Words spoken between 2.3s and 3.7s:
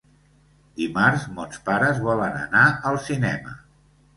anar al cinema.